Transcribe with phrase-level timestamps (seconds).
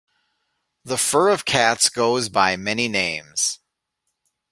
[0.83, 3.59] The fur of cats goes by many names.